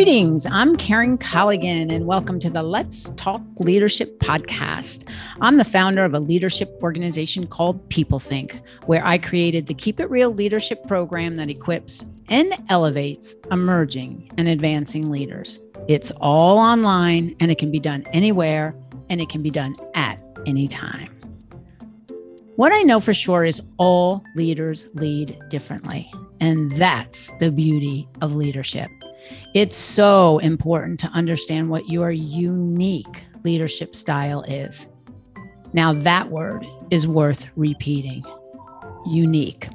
[0.00, 5.06] Greetings, I'm Karen Colligan, and welcome to the Let's Talk Leadership podcast.
[5.42, 10.00] I'm the founder of a leadership organization called People Think, where I created the Keep
[10.00, 15.60] It Real leadership program that equips and elevates emerging and advancing leaders.
[15.86, 18.74] It's all online and it can be done anywhere
[19.10, 21.14] and it can be done at any time.
[22.56, 26.10] What I know for sure is all leaders lead differently.
[26.40, 28.90] And that's the beauty of leadership.
[29.54, 34.86] It's so important to understand what your unique leadership style is.
[35.72, 38.24] Now, that word is worth repeating
[39.06, 39.68] unique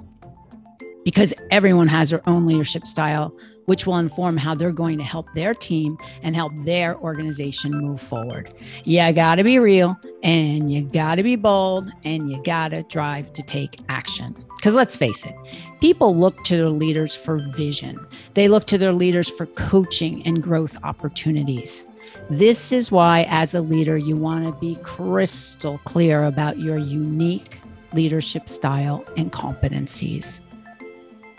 [1.04, 3.34] because everyone has their own leadership style,
[3.66, 8.02] which will inform how they're going to help their team and help their organization move
[8.02, 8.54] forward.
[8.84, 12.84] You got to be real and you got to be bold and you got to
[12.84, 14.36] drive to take action.
[14.56, 15.36] Because let's face it,
[15.80, 18.00] people look to their leaders for vision,
[18.34, 21.86] they look to their leaders for coaching and growth opportunities.
[22.30, 27.60] This is why, as a leader, you want to be crystal clear about your unique
[27.94, 30.40] leadership style and competencies.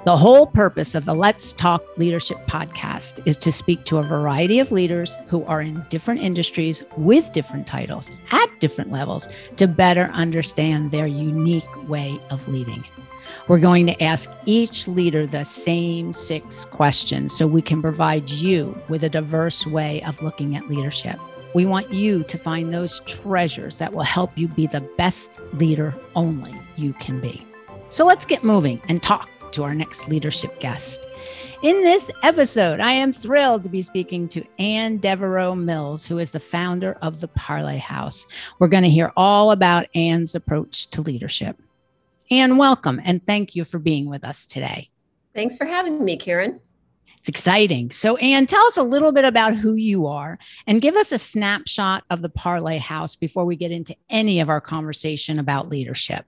[0.07, 4.61] The whole purpose of the Let's Talk Leadership podcast is to speak to a variety
[4.61, 10.05] of leaders who are in different industries with different titles at different levels to better
[10.13, 12.85] understand their unique way of leading.
[13.49, 18.81] We're going to ask each leader the same six questions so we can provide you
[18.89, 21.19] with a diverse way of looking at leadership.
[21.53, 25.93] We want you to find those treasures that will help you be the best leader
[26.15, 27.45] only you can be.
[27.89, 31.07] So let's get moving and talk to our next leadership guest.
[31.63, 36.31] In this episode, I am thrilled to be speaking to Anne Devereaux Mills, who is
[36.31, 38.27] the founder of the Parlay House.
[38.59, 41.57] We're going to hear all about Anne's approach to leadership.
[42.31, 44.91] Anne, welcome and thank you for being with us today.
[45.35, 46.61] Thanks for having me, Karen.
[47.19, 47.93] It's exciting.
[47.93, 51.19] So, Anne, tell us a little bit about who you are and give us a
[51.19, 56.27] snapshot of the Parlay House before we get into any of our conversation about leadership.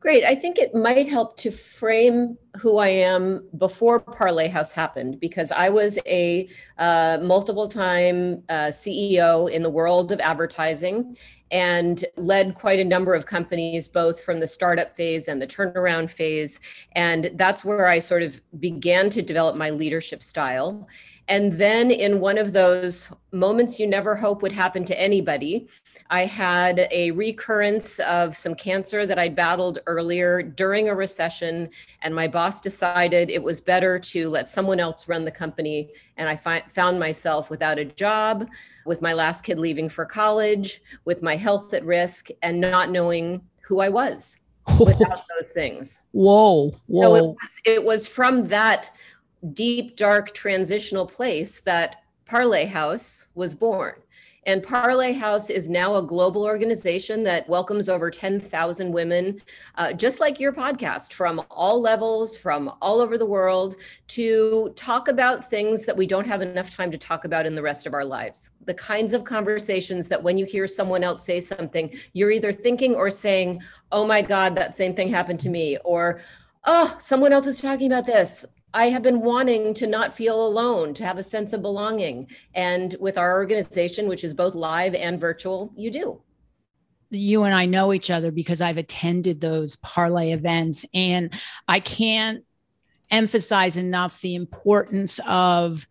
[0.00, 0.24] Great.
[0.24, 5.50] I think it might help to frame who I am before Parlay House happened because
[5.50, 11.16] I was a uh, multiple time uh, CEO in the world of advertising
[11.50, 16.10] and led quite a number of companies, both from the startup phase and the turnaround
[16.10, 16.60] phase.
[16.92, 20.88] And that's where I sort of began to develop my leadership style.
[21.28, 25.68] And then, in one of those moments you never hope would happen to anybody,
[26.08, 31.70] I had a recurrence of some cancer that I battled earlier during a recession.
[32.02, 35.90] And my boss decided it was better to let someone else run the company.
[36.16, 38.48] And I fi- found myself without a job,
[38.84, 43.42] with my last kid leaving for college, with my health at risk, and not knowing
[43.62, 44.38] who I was
[44.78, 46.02] without those things.
[46.12, 47.02] Whoa, whoa.
[47.02, 48.92] So it was, it was from that
[49.52, 53.94] deep, dark transitional place that Parlay House was born.
[54.46, 59.42] And Parlay House is now a global organization that welcomes over 10,000 women,
[59.74, 63.74] uh, just like your podcast, from all levels, from all over the world,
[64.06, 67.62] to talk about things that we don't have enough time to talk about in the
[67.62, 68.52] rest of our lives.
[68.66, 72.94] The kinds of conversations that when you hear someone else say something, you're either thinking
[72.94, 76.20] or saying, oh my God, that same thing happened to me, or
[76.66, 80.92] oh, someone else is talking about this, I have been wanting to not feel alone,
[80.94, 82.28] to have a sense of belonging.
[82.54, 86.20] And with our organization, which is both live and virtual, you do.
[87.08, 91.32] You and I know each other because I've attended those parlay events, and
[91.66, 92.44] I can't
[93.10, 95.88] emphasize enough the importance of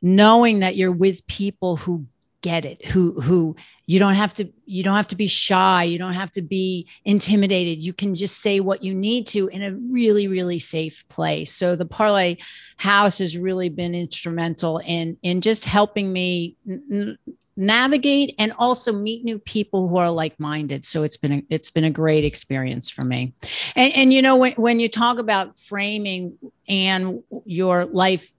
[0.00, 2.06] knowing that you're with people who
[2.42, 5.96] get it who who you don't have to you don't have to be shy you
[5.96, 7.82] don't have to be intimidated.
[7.82, 11.52] You can just say what you need to in a really really safe place.
[11.52, 12.38] So the parlay
[12.76, 17.16] house has really been instrumental in in just helping me n-
[17.56, 20.84] navigate and also meet new people who are like-minded.
[20.84, 23.34] So it's been a, it's been a great experience for me.
[23.76, 28.32] And, and you know when, when you talk about framing and your life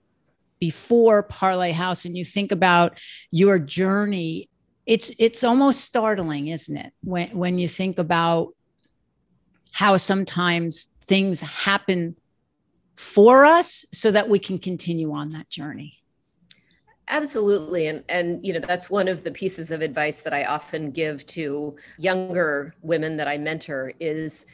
[0.64, 2.98] before Parlay House and you think about
[3.30, 4.48] your journey,
[4.86, 6.90] it's it's almost startling, isn't it?
[7.02, 8.54] When when you think about
[9.72, 12.16] how sometimes things happen
[12.96, 15.98] for us so that we can continue on that journey.
[17.08, 17.86] Absolutely.
[17.88, 21.26] And and you know, that's one of the pieces of advice that I often give
[21.38, 24.46] to younger women that I mentor is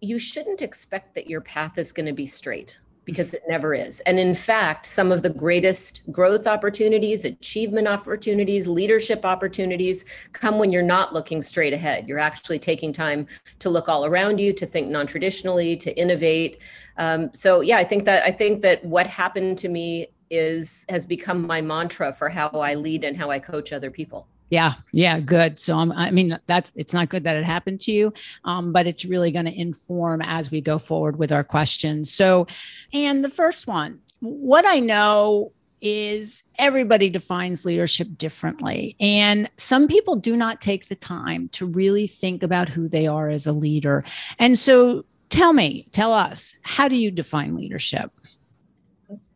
[0.00, 4.00] you shouldn't expect that your path is going to be straight because it never is.
[4.00, 10.72] And in fact, some of the greatest growth opportunities, achievement opportunities, leadership opportunities come when
[10.72, 12.06] you're not looking straight ahead.
[12.08, 13.26] You're actually taking time
[13.60, 16.60] to look all around you, to think non-traditionally, to innovate.
[16.98, 21.06] Um, so yeah, I think that I think that what happened to me is has
[21.06, 24.26] become my mantra for how I lead and how I coach other people.
[24.48, 25.58] Yeah, yeah, good.
[25.58, 28.12] So um, I mean, that's it's not good that it happened to you,
[28.44, 32.12] um, but it's really going to inform as we go forward with our questions.
[32.12, 32.46] So,
[32.92, 38.96] and the first one, what I know is everybody defines leadership differently.
[38.98, 43.28] And some people do not take the time to really think about who they are
[43.28, 44.04] as a leader.
[44.38, 48.10] And so tell me, tell us, how do you define leadership?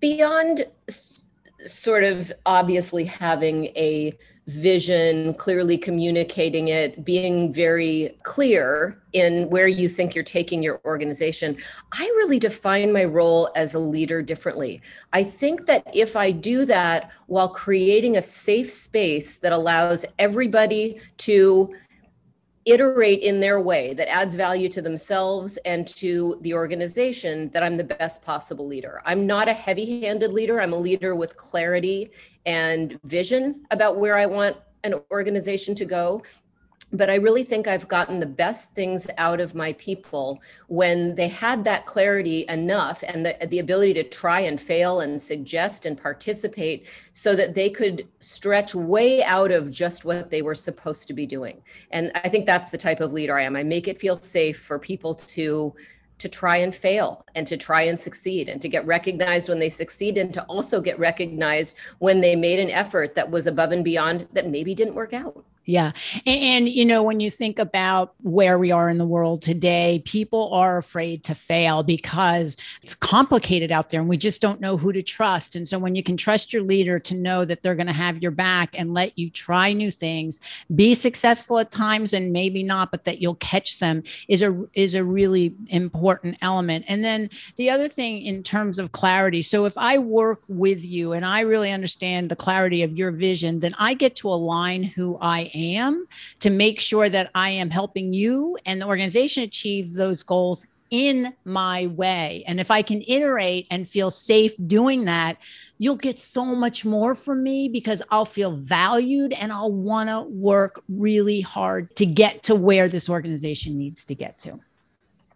[0.01, 1.27] Beyond s-
[1.59, 4.17] sort of obviously having a
[4.47, 11.57] vision, clearly communicating it, being very clear in where you think you're taking your organization.
[11.93, 14.81] I really define my role as a leader differently.
[15.13, 21.01] I think that if I do that while creating a safe space that allows everybody
[21.19, 21.75] to
[22.67, 27.77] iterate in their way that adds value to themselves and to the organization that I'm
[27.77, 29.01] the best possible leader.
[29.05, 30.61] I'm not a heavy handed leader.
[30.61, 32.11] I'm a leader with clarity
[32.45, 36.23] and vision about where I want an organization to go
[36.93, 41.29] but I really think I've gotten the best things out of my people when they
[41.29, 46.01] had that clarity enough and the, the ability to try and fail and suggest and
[46.01, 51.15] participate so that they could stretch way out of just what they were supposed to
[51.15, 51.63] be doing.
[51.91, 53.57] And I think that's the type of leader I am.
[53.57, 55.75] I make it feel safe for people to
[56.19, 59.71] to try and fail and to try and succeed and to get recognized when they
[59.71, 63.83] succeed and to also get recognized when they made an effort that was above and
[63.83, 65.47] beyond that maybe didn't work out.
[65.71, 65.93] Yeah.
[66.27, 70.03] And, and, you know, when you think about where we are in the world today,
[70.05, 74.77] people are afraid to fail because it's complicated out there and we just don't know
[74.77, 75.55] who to trust.
[75.55, 78.21] And so when you can trust your leader to know that they're going to have
[78.21, 80.41] your back and let you try new things,
[80.75, 84.97] be successful at times and maybe not, but that you'll catch them is a is
[84.97, 86.85] a really important element.
[86.89, 89.41] And then the other thing in terms of clarity.
[89.41, 93.61] So if I work with you and I really understand the clarity of your vision,
[93.61, 95.60] then I get to align who I am
[96.41, 101.33] to make sure that I am helping you and the organization achieve those goals in
[101.45, 102.43] my way.
[102.47, 105.39] And if I can iterate and feel safe doing that,
[105.79, 110.23] you'll get so much more from me because I'll feel valued and I'll want to
[110.23, 114.61] work really hard to get to where this organization needs to get to.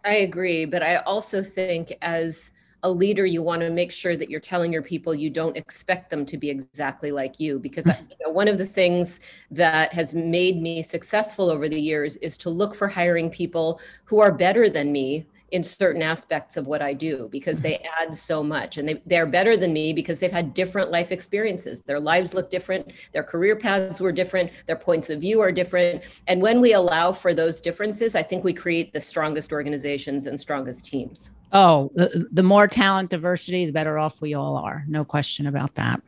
[0.03, 0.65] I agree.
[0.65, 2.51] But I also think as
[2.85, 6.11] a leader, you want to make sure that you're telling your people you don't expect
[6.11, 7.57] them to be exactly like you.
[7.57, 7.91] Because hmm.
[8.09, 12.37] you know, one of the things that has made me successful over the years is
[12.37, 16.81] to look for hiring people who are better than me in certain aspects of what
[16.81, 17.63] I do because hmm.
[17.63, 21.11] they add so much and they, they're better than me because they've had different life
[21.11, 21.81] experiences.
[21.81, 26.03] Their lives look different, their career paths were different, their points of view are different.
[26.27, 30.39] And when we allow for those differences, I think we create the strongest organizations and
[30.39, 31.34] strongest teams.
[31.51, 34.83] Oh, the, the more talent diversity, the better off we all are.
[34.87, 36.01] No question about that.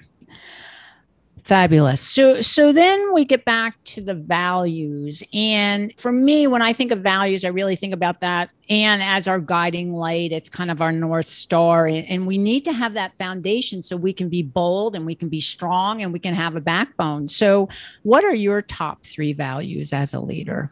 [1.47, 2.01] Fabulous.
[2.01, 5.23] So so then we get back to the values.
[5.31, 9.29] And for me, when I think of values, I really think about that and as
[9.29, 10.33] our guiding light.
[10.33, 11.87] It's kind of our north star.
[11.87, 15.15] And, and we need to have that foundation so we can be bold and we
[15.15, 17.29] can be strong and we can have a backbone.
[17.29, 17.69] So
[18.03, 20.69] what are your top three values as a leader?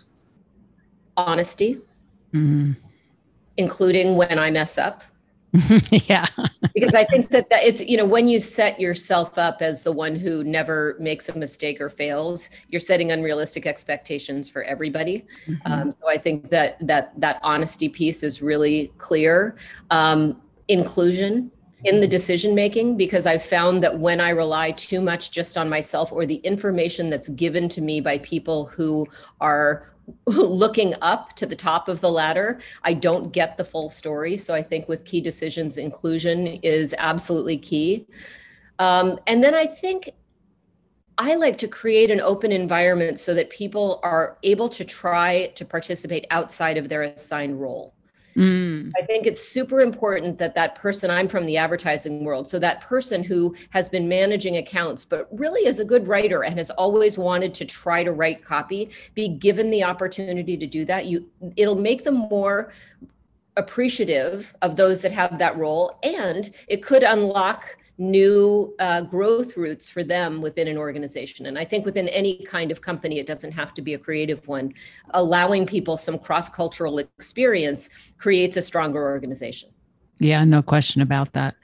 [1.15, 1.75] Honesty.
[2.33, 2.84] Mm-hmm
[3.57, 5.03] including when I mess up.
[5.89, 6.25] yeah.
[6.73, 9.91] because I think that, that it's, you know, when you set yourself up as the
[9.91, 15.25] one who never makes a mistake or fails, you're setting unrealistic expectations for everybody.
[15.47, 15.71] Mm-hmm.
[15.71, 19.55] Um, so I think that that that honesty piece is really clear.
[19.91, 21.51] Um, inclusion
[21.83, 25.69] in the decision making because I've found that when I rely too much just on
[25.69, 29.07] myself or the information that's given to me by people who
[29.39, 29.91] are
[30.25, 34.37] looking up to the top of the ladder, I don't get the full story.
[34.37, 38.07] So I think with key decisions, inclusion is absolutely key.
[38.79, 40.09] Um, and then I think
[41.17, 45.63] I like to create an open environment so that people are able to try to
[45.63, 47.93] participate outside of their assigned role.
[48.37, 48.91] Mm.
[48.99, 52.81] I think it's super important that that person, I'm from the advertising world, so that
[52.81, 57.17] person who has been managing accounts, but really is a good writer and has always
[57.17, 61.05] wanted to try to write copy, be given the opportunity to do that.
[61.05, 62.73] You, it'll make them more
[63.55, 69.87] appreciative of those that have that role, and it could unlock new uh, growth routes
[69.87, 71.45] for them within an organization.
[71.45, 74.47] And I think within any kind of company, it doesn't have to be a creative
[74.47, 74.73] one.
[75.11, 79.69] Allowing people some cross cultural experience creates a stronger organization.
[80.19, 81.55] Yeah, no question about that.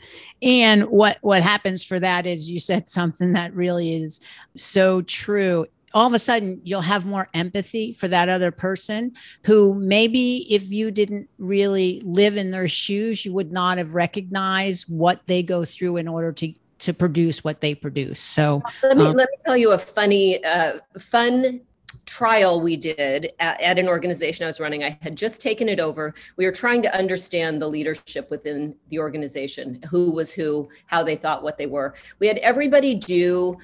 [0.41, 4.19] And what what happens for that is you said something that really is
[4.57, 9.13] so true all of a sudden you'll have more empathy for that other person
[9.45, 14.85] who maybe if you didn't really live in their shoes you would not have recognized
[14.87, 18.19] what they go through in order to to produce what they produce.
[18.19, 21.61] So let me, um, let me tell you a funny, uh, fun
[22.05, 24.83] trial we did at, at, an organization I was running.
[24.83, 26.13] I had just taken it over.
[26.37, 31.15] We were trying to understand the leadership within the organization, who was who, how they
[31.15, 31.93] thought, what they were.
[32.19, 33.57] We had everybody do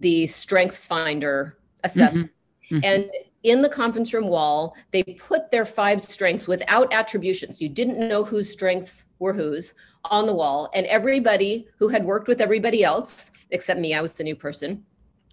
[0.00, 2.30] the Strengths Finder assessment.
[2.70, 2.76] Mm-hmm.
[2.76, 2.84] Mm-hmm.
[2.84, 3.10] And
[3.44, 7.60] in the conference room wall, they put their five strengths without attributions.
[7.60, 9.74] You didn't know whose strengths were whose
[10.06, 10.70] on the wall.
[10.74, 14.82] And everybody who had worked with everybody else, except me, I was the new person,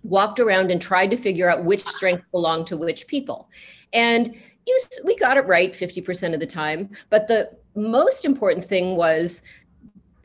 [0.04, 3.50] walked around and tried to figure out which strengths belonged to which people.
[3.94, 4.36] And
[4.68, 6.90] you, we got it right 50% of the time.
[7.10, 9.42] But the most important thing was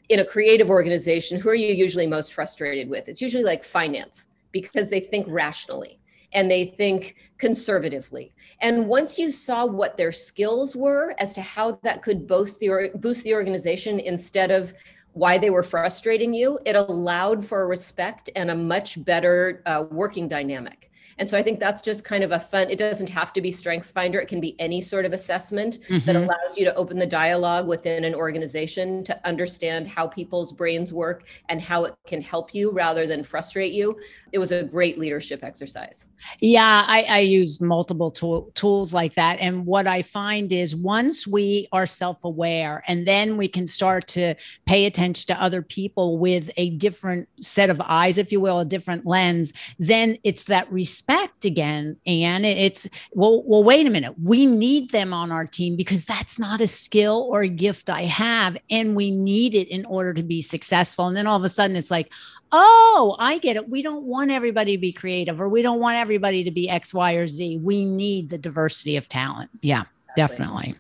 [0.09, 3.09] in a creative organization, who are you usually most frustrated with?
[3.09, 6.01] It's usually like finance because they think rationally
[6.33, 8.35] and they think conservatively.
[8.61, 12.91] And once you saw what their skills were as to how that could boost the
[12.97, 14.73] boost the organization instead of
[15.13, 20.29] why they were frustrating you, it allowed for respect and a much better uh, working
[20.29, 20.91] dynamic.
[21.19, 23.51] And so I think that's just kind of a fun, it doesn't have to be
[23.51, 24.21] Strengths Finder.
[24.21, 26.05] It can be any sort of assessment mm-hmm.
[26.07, 30.93] that allows you to open the dialogue within an organization to understand how people's brains
[30.93, 33.99] work and how it can help you rather than frustrate you.
[34.33, 36.09] It was a great leadership exercise.
[36.41, 39.39] Yeah, I, I use multiple tool, tools like that.
[39.39, 44.09] And what I find is once we are self aware and then we can start
[44.09, 44.35] to
[44.67, 48.65] pay attention to other people with a different set of eyes, if you will, a
[48.65, 54.15] different lens, then it's that respect respect again and it's well well wait a minute.
[54.23, 58.05] We need them on our team because that's not a skill or a gift i
[58.05, 61.07] have and we need it in order to be successful.
[61.07, 62.13] And then all of a sudden it's like
[62.53, 63.69] oh i get it.
[63.69, 66.93] We don't want everybody to be creative or we don't want everybody to be x
[66.93, 67.59] y or z.
[67.59, 69.51] We need the diversity of talent.
[69.63, 69.85] Yeah
[70.17, 70.75] definitely.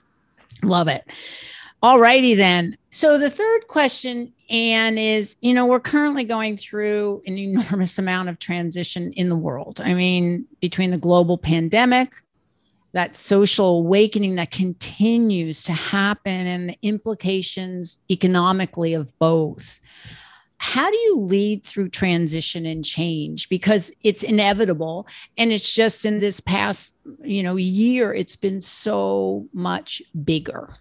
[0.62, 1.04] Love it
[1.82, 2.76] all righty then.
[2.90, 8.28] So the third question, Anne, is you know, we're currently going through an enormous amount
[8.28, 9.80] of transition in the world.
[9.82, 12.12] I mean, between the global pandemic,
[12.92, 19.80] that social awakening that continues to happen, and the implications economically of both.
[20.58, 23.50] How do you lead through transition and change?
[23.50, 25.06] Because it's inevitable.
[25.36, 30.74] And it's just in this past, you know, year, it's been so much bigger.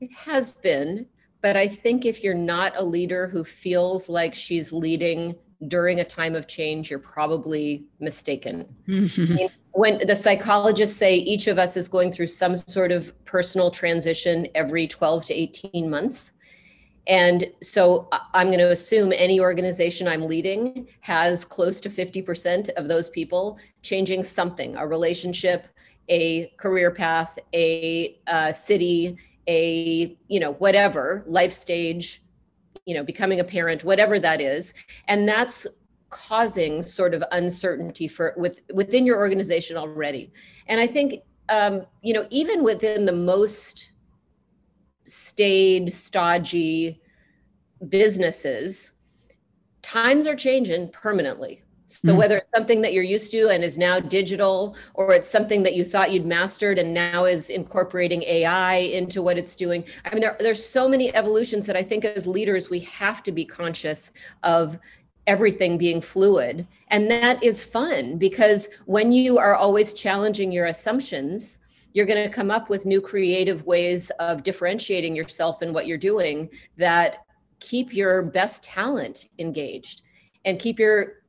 [0.00, 1.06] It has been,
[1.42, 5.36] but I think if you're not a leader who feels like she's leading
[5.68, 8.74] during a time of change, you're probably mistaken.
[8.88, 9.46] Mm-hmm.
[9.72, 14.48] When the psychologists say each of us is going through some sort of personal transition
[14.54, 16.32] every 12 to 18 months.
[17.06, 22.88] And so I'm going to assume any organization I'm leading has close to 50% of
[22.88, 25.66] those people changing something a relationship,
[26.08, 29.18] a career path, a, a city,
[29.50, 32.22] a you know whatever life stage
[32.86, 34.72] you know becoming a parent whatever that is.
[35.08, 35.66] And that's
[36.10, 40.32] causing sort of uncertainty for with within your organization already.
[40.66, 43.92] And i think um, you know even within the most
[45.04, 47.00] staid stodgy
[47.88, 48.92] businesses
[49.82, 52.16] times are changing permanently so mm.
[52.16, 55.74] whether it's something that you're used to and is now digital, or it's something that
[55.74, 59.84] you thought you'd mastered and now is incorporating AI into what it's doing.
[60.04, 63.32] I mean, there, there's so many evolutions that I think as leaders, we have to
[63.32, 64.78] be conscious of
[65.26, 66.66] everything being fluid.
[66.88, 71.58] And that is fun because when you are always challenging your assumptions,
[71.92, 75.98] you're going to come up with new creative ways of differentiating yourself in what you're
[75.98, 77.18] doing that
[77.58, 80.02] keep your best talent engaged
[80.44, 81.19] and keep your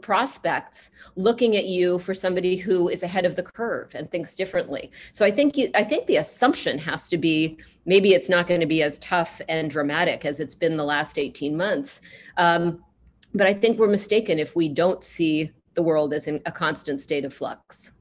[0.00, 4.90] prospects looking at you for somebody who is ahead of the curve and thinks differently.
[5.12, 8.60] So I think you, I think the assumption has to be maybe it's not going
[8.60, 12.02] to be as tough and dramatic as it's been the last 18 months.
[12.36, 12.82] Um,
[13.34, 17.00] but I think we're mistaken if we don't see the world as in a constant
[17.00, 17.92] state of flux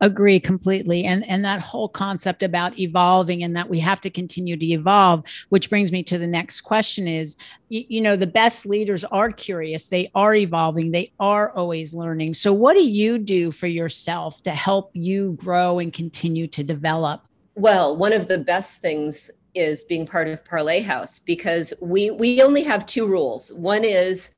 [0.00, 1.04] agree completely.
[1.04, 5.24] And and that whole concept about evolving and that we have to continue to evolve
[5.48, 7.36] which brings me to the next question is
[7.68, 9.88] you, you know the best leaders are curious.
[9.88, 10.90] They are evolving.
[10.90, 12.34] They are always learning.
[12.34, 17.22] So what do you do for yourself to help you grow and continue to develop?
[17.54, 22.42] Well one of the best things is being part of parlay house because we we
[22.42, 23.52] only have two rules.
[23.52, 24.32] One is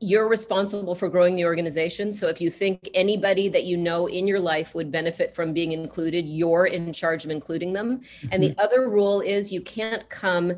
[0.00, 2.12] you're responsible for growing the organization.
[2.12, 5.72] So if you think anybody that you know in your life would benefit from being
[5.72, 7.98] included, you're in charge of including them.
[7.98, 8.28] Mm-hmm.
[8.30, 8.60] And the mm-hmm.
[8.60, 10.54] other rule is you can't come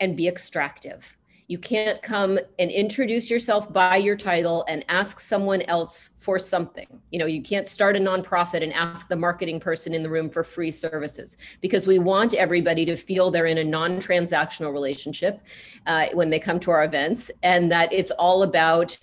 [0.00, 1.16] and be extractive.
[1.50, 6.86] You can't come and introduce yourself by your title and ask someone else for something.
[7.10, 10.30] You know, you can't start a nonprofit and ask the marketing person in the room
[10.30, 15.40] for free services because we want everybody to feel they're in a non transactional relationship
[15.88, 18.96] uh, when they come to our events and that it's all about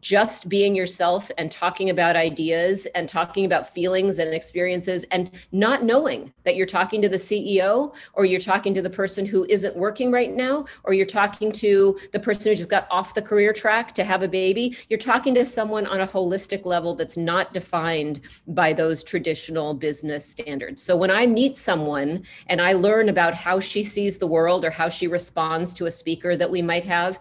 [0.00, 5.84] just being yourself and talking about ideas and talking about feelings and experiences and not
[5.84, 9.76] knowing that you're talking to the CEO or you're talking to the person who isn't
[9.76, 13.52] working right now or you're talking to the person who just got off the career
[13.52, 14.76] track to have a baby.
[14.88, 20.24] You're talking to someone on a holistic level that's not defined by those traditional business
[20.24, 20.82] standards.
[20.82, 24.70] So when I meet someone and I learn about how she sees the world or
[24.70, 27.20] how she responds to a speaker that we might have,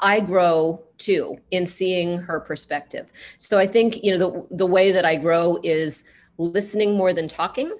[0.00, 3.06] I grow too in seeing her perspective.
[3.38, 6.04] So I think, you know, the, the way that I grow is
[6.36, 7.76] listening more than talking,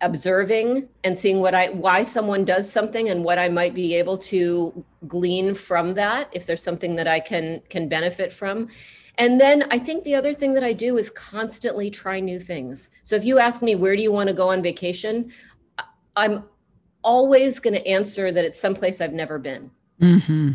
[0.00, 4.18] observing and seeing what I why someone does something and what I might be able
[4.18, 8.68] to glean from that if there's something that I can can benefit from.
[9.16, 12.90] And then I think the other thing that I do is constantly try new things.
[13.04, 15.30] So if you ask me where do you want to go on vacation,
[16.16, 16.44] I'm
[17.02, 19.70] always going to answer that it's someplace I've never been.
[20.00, 20.52] Mm-hmm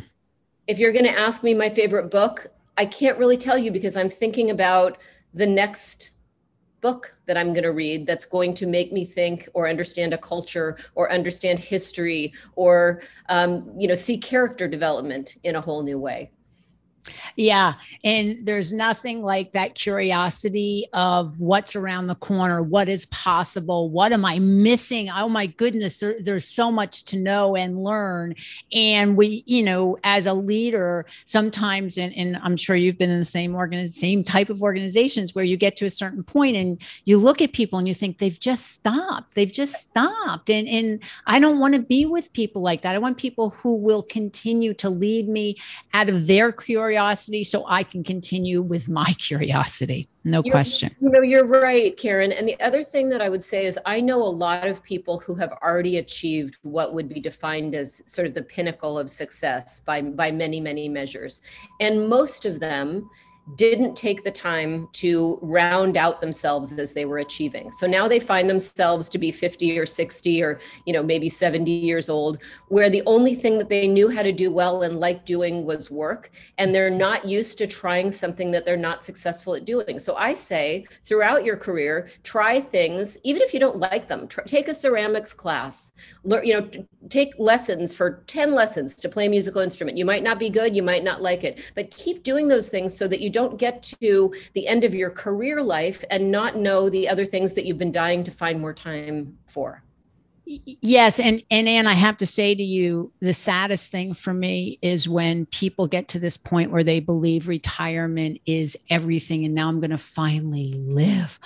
[0.69, 2.45] if you're going to ask me my favorite book,
[2.77, 4.99] I can't really tell you because I'm thinking about
[5.33, 6.11] the next
[6.81, 10.17] book that I'm going to read that's going to make me think or understand a
[10.19, 15.97] culture or understand history or um, you know see character development in a whole new
[15.97, 16.31] way.
[17.35, 17.75] Yeah.
[18.03, 24.11] And there's nothing like that curiosity of what's around the corner, what is possible, what
[24.11, 25.09] am I missing?
[25.09, 28.35] Oh my goodness, there, there's so much to know and learn.
[28.73, 33.19] And we, you know, as a leader, sometimes, and, and I'm sure you've been in
[33.19, 36.81] the same organ, same type of organizations where you get to a certain point and
[37.05, 39.35] you look at people and you think they've just stopped.
[39.35, 40.49] They've just stopped.
[40.49, 42.95] And, and I don't want to be with people like that.
[42.95, 45.55] I want people who will continue to lead me
[45.93, 50.09] out of their curiosity curiosity so I can continue with my curiosity.
[50.25, 50.93] No you're, question.
[50.99, 52.31] You know, you're right, Karen.
[52.31, 55.17] And the other thing that I would say is I know a lot of people
[55.19, 59.79] who have already achieved what would be defined as sort of the pinnacle of success
[59.79, 61.41] by by many, many measures.
[61.79, 63.09] And most of them
[63.55, 67.71] didn't take the time to round out themselves as they were achieving.
[67.71, 71.71] So now they find themselves to be 50 or 60 or you know maybe 70
[71.71, 75.25] years old where the only thing that they knew how to do well and like
[75.25, 79.65] doing was work and they're not used to trying something that they're not successful at
[79.65, 79.99] doing.
[79.99, 84.27] So I say throughout your career try things even if you don't like them.
[84.27, 85.91] Try, take a ceramics class.
[86.23, 86.69] Learn you know
[87.09, 89.97] take lessons for 10 lessons to play a musical instrument.
[89.97, 92.95] You might not be good, you might not like it, but keep doing those things
[92.95, 96.57] so that you don't don't get to the end of your career life and not
[96.57, 99.81] know the other things that you've been dying to find more time for.
[100.45, 104.79] Yes, and and Anne, I have to say to you, the saddest thing for me
[104.81, 109.69] is when people get to this point where they believe retirement is everything, and now
[109.69, 111.39] I'm going to finally live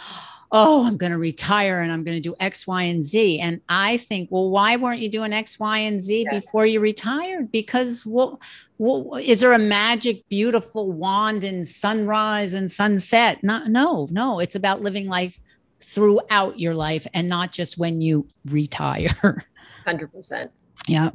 [0.54, 3.40] oh, I'm going to retire and I'm going to do X, Y, and Z.
[3.40, 6.40] And I think, well, why weren't you doing X, Y, and Z yeah.
[6.40, 7.52] before you retired?
[7.52, 8.40] Because well,
[8.78, 13.44] well, is there a magic, beautiful wand in sunrise and sunset?
[13.44, 14.40] Not, no, no.
[14.40, 15.42] It's about living life
[15.82, 19.44] throughout your life and not just when you retire.
[19.88, 20.50] 100%.
[20.88, 21.10] Yeah.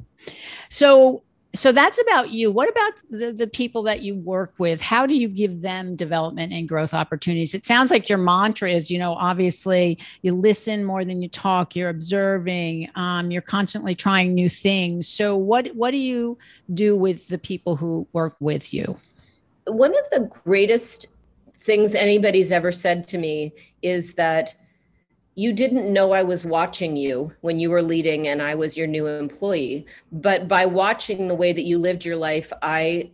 [0.69, 1.23] So
[1.55, 2.51] so that's about you.
[2.51, 4.83] What about the, the people that you work with?
[4.83, 7.55] How do you give them development and growth opportunities?
[7.55, 11.75] It sounds like your mantra is you know obviously you listen more than you talk
[11.75, 15.09] you're observing um, you're constantly trying new things.
[15.09, 16.37] So what what do you
[16.75, 18.99] do with the people who work with you?
[19.67, 21.07] One of the greatest
[21.61, 24.55] things anybody's ever said to me is that
[25.39, 28.89] you didn't know I was watching you when you were leading and I was your
[28.89, 29.87] new employee.
[30.11, 33.13] But by watching the way that you lived your life, I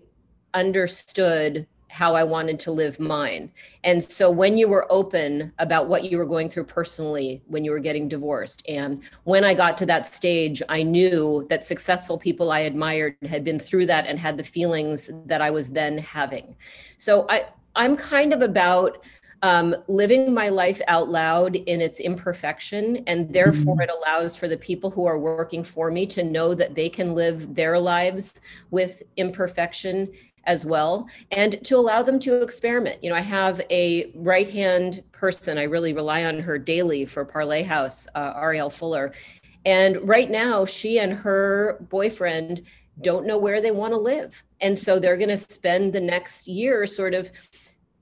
[0.54, 3.52] understood how I wanted to live mine.
[3.84, 7.72] And so when you were open about what you were going through personally when you
[7.72, 12.50] were getting divorced, and when I got to that stage, I knew that successful people
[12.50, 16.56] I admired had been through that and had the feelings that I was then having.
[16.96, 19.04] So I, I'm kind of about
[19.42, 23.04] um, living my life out loud in its imperfection.
[23.06, 23.82] And therefore, mm-hmm.
[23.82, 27.14] it allows for the people who are working for me to know that they can
[27.14, 30.10] live their lives with imperfection
[30.46, 35.02] as well and to allow them to experiment you know i have a right hand
[35.12, 39.12] person i really rely on her daily for parlay house uh, ariel fuller
[39.64, 42.62] and right now she and her boyfriend
[43.00, 46.46] don't know where they want to live and so they're going to spend the next
[46.46, 47.30] year sort of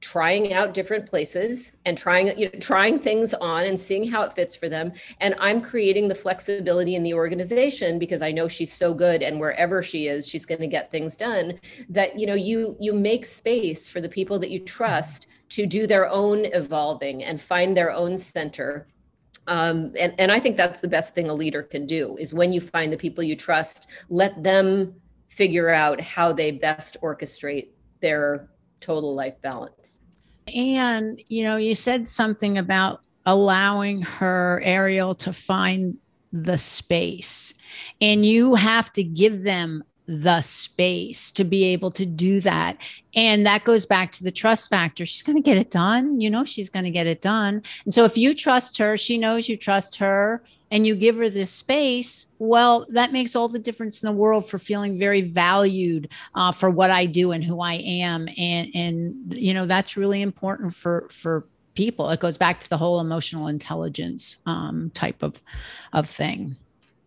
[0.03, 4.33] trying out different places and trying you know trying things on and seeing how it
[4.35, 4.93] fits for them.
[5.21, 9.39] And i'm creating the flexibility in the organization because i know she's so good and
[9.39, 13.25] wherever she is she's going to get things done that you know you you make
[13.25, 17.93] space for the people that you trust to do their own evolving and find their
[17.93, 18.89] own center.
[19.47, 22.53] Um, and, and i think that's the best thing a leader can do is when
[22.53, 24.95] you find the people you trust let them
[25.29, 27.69] figure out how they best orchestrate
[28.01, 28.52] their
[28.83, 30.03] total life balance.
[30.55, 35.97] And, you know, you said something about allowing her, Ariel, to find
[36.33, 37.55] the space.
[38.01, 42.77] And you have to give them the space to be able to do that.
[43.15, 45.07] And that goes back to the trust factor.
[45.07, 46.21] She's going to get it done.
[46.21, 47.63] You know, she's going to get it done.
[47.85, 50.43] And so if you trust her, she knows you trust her
[50.73, 54.49] and you give her this space, well, that makes all the difference in the world
[54.49, 58.27] for feeling very valued uh, for what I do and who I am.
[58.39, 62.09] And, and, you know, that's really important for, for people.
[62.09, 65.43] It goes back to the whole emotional intelligence um, type of,
[65.93, 66.57] of thing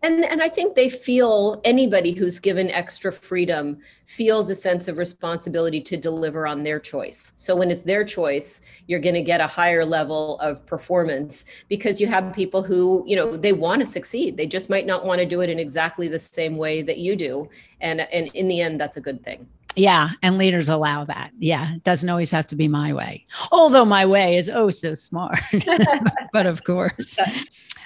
[0.06, 4.98] and and i think they feel anybody who's given extra freedom feels a sense of
[4.98, 7.32] responsibility to deliver on their choice.
[7.34, 12.00] So when it's their choice you're going to get a higher level of performance because
[12.00, 14.36] you have people who you know they want to succeed.
[14.36, 17.16] They just might not want to do it in exactly the same way that you
[17.16, 17.48] do.
[17.80, 21.32] And and in the end that's a good thing yeah, and leaders allow that.
[21.38, 23.26] Yeah, it doesn't always have to be my way.
[23.52, 25.38] Although my way is oh so smart.
[26.32, 27.18] but of course.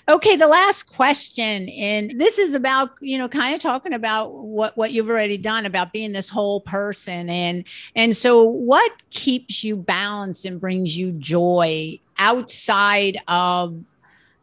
[0.09, 4.77] Okay, the last question, and this is about you know kind of talking about what
[4.77, 7.65] what you've already done about being this whole person, and
[7.97, 13.85] and so what keeps you balanced and brings you joy outside of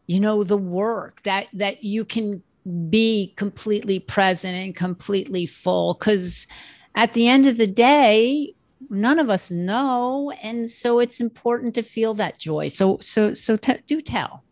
[0.07, 2.43] you know the work that that you can
[2.89, 6.45] be completely present and completely full because
[6.97, 8.53] at the end of the day
[8.89, 13.55] none of us know and so it's important to feel that joy so so so
[13.55, 14.43] t- do tell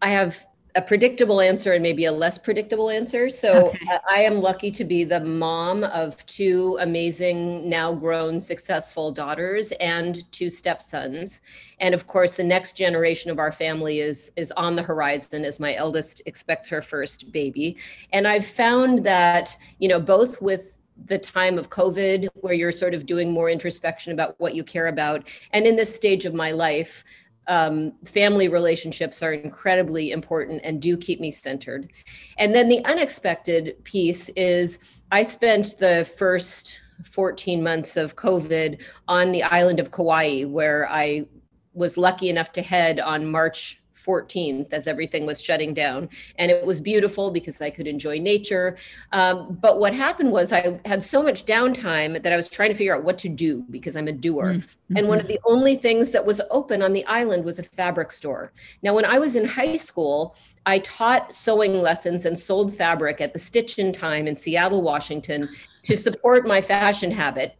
[0.00, 0.44] I have
[0.74, 3.28] a predictable answer and maybe a less predictable answer.
[3.28, 3.86] So okay.
[3.92, 9.72] Uh, I am lucky to be the mom of two amazing, now grown, successful daughters
[9.72, 11.42] and two stepsons.
[11.78, 15.60] And of course, the next generation of our family is is on the horizon as
[15.60, 17.76] my eldest expects her first baby.
[18.12, 22.94] And I've found that, you know, both with the time of COVID, where you're sort
[22.94, 25.28] of doing more introspection about what you care about.
[25.52, 27.04] And in this stage of my life,
[27.48, 31.92] um, family relationships are incredibly important and do keep me centered.
[32.38, 34.78] And then the unexpected piece is
[35.10, 41.26] I spent the first 14 months of COVID on the island of Kauai, where I
[41.74, 46.08] was lucky enough to head on March 14th as everything was shutting down.
[46.36, 48.76] And it was beautiful because I could enjoy nature.
[49.12, 52.74] Um, but what happened was I had so much downtime that I was trying to
[52.74, 54.54] figure out what to do because I'm a doer.
[54.54, 54.96] Mm-hmm.
[54.96, 58.12] And one of the only things that was open on the island was a fabric
[58.12, 58.52] store.
[58.82, 60.36] Now, when I was in high school,
[60.66, 65.48] I taught sewing lessons and sold fabric at the Stitch in Time in Seattle, Washington
[65.84, 67.56] to support my fashion habit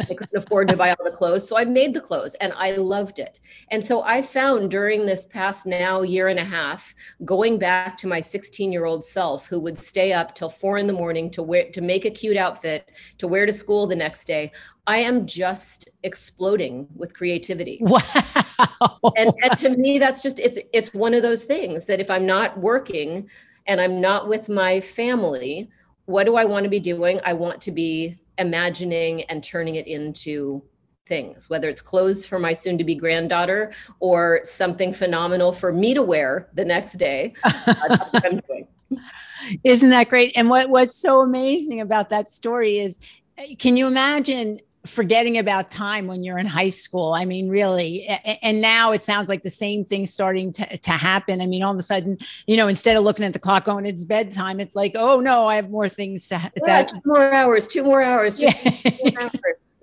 [0.00, 1.48] I couldn't afford to buy all the clothes.
[1.48, 3.40] So I made the clothes and I loved it.
[3.70, 8.06] And so I found during this past now year and a half, going back to
[8.06, 11.42] my 16 year old self who would stay up till four in the morning to
[11.42, 14.52] wear to make a cute outfit to wear to school the next day.
[14.86, 17.80] I am just exploding with creativity.
[17.80, 18.98] Wow.
[19.16, 22.26] And, and to me, that's just it's it's one of those things that if I'm
[22.26, 23.28] not working
[23.66, 25.70] and I'm not with my family,
[26.06, 27.20] what do I want to be doing?
[27.24, 30.62] I want to be imagining and turning it into
[31.06, 35.94] things, whether it's clothes for my soon to be granddaughter or something phenomenal for me
[35.94, 37.34] to wear the next day.
[39.64, 40.32] Isn't that great?
[40.36, 42.98] And what, what's so amazing about that story is
[43.36, 47.14] eh, can you imagine forgetting about time when you're in high school.
[47.14, 48.06] I mean, really.
[48.42, 51.40] And now it sounds like the same thing starting to, to happen.
[51.40, 53.86] I mean, all of a sudden, you know, instead of looking at the clock going,
[53.86, 56.88] it's bedtime, it's like, oh no, I have more things to that.
[56.88, 58.42] two more hours, two more hours.
[58.54, 59.28] Yeah.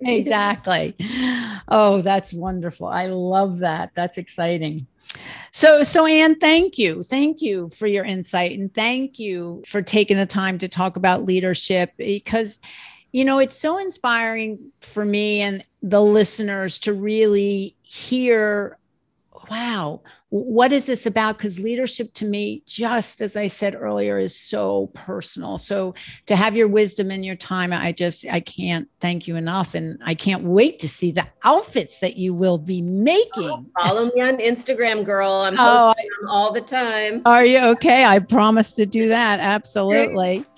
[0.00, 0.94] exactly.
[1.68, 2.86] Oh, that's wonderful.
[2.86, 3.94] I love that.
[3.94, 4.86] That's exciting.
[5.50, 7.02] So, so Anne, thank you.
[7.02, 11.24] Thank you for your insight and thank you for taking the time to talk about
[11.24, 12.60] leadership because
[13.12, 18.78] you know, it's so inspiring for me and the listeners to really hear
[19.50, 21.36] wow, what is this about?
[21.36, 25.58] Because leadership to me, just as I said earlier, is so personal.
[25.58, 25.94] So
[26.26, 29.74] to have your wisdom and your time, I just, I can't thank you enough.
[29.74, 33.50] And I can't wait to see the outfits that you will be making.
[33.50, 35.30] Oh, follow me on Instagram, girl.
[35.32, 37.20] I'm oh, posting oh, all the time.
[37.26, 38.04] Are you okay?
[38.04, 39.38] I promise to do that.
[39.40, 40.46] Absolutely.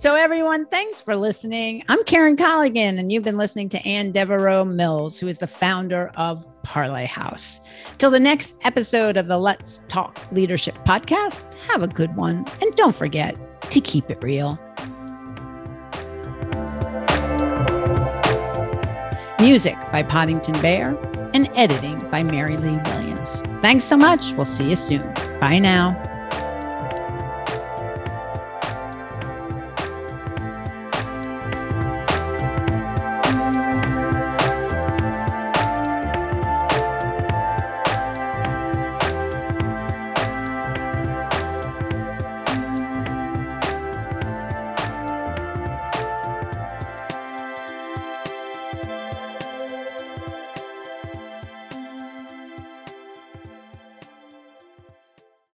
[0.00, 1.82] So, everyone, thanks for listening.
[1.88, 6.12] I'm Karen Colligan, and you've been listening to Anne Devereaux Mills, who is the founder
[6.14, 7.60] of Parlay House.
[7.98, 12.46] Till the next episode of the Let's Talk Leadership podcast, have a good one.
[12.62, 13.36] And don't forget
[13.72, 14.56] to keep it real.
[19.40, 20.96] Music by Poddington Bear
[21.34, 23.40] and editing by Mary Lee Williams.
[23.62, 24.32] Thanks so much.
[24.34, 25.12] We'll see you soon.
[25.40, 26.00] Bye now.